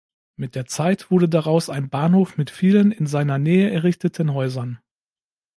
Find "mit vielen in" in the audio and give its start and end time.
2.35-3.05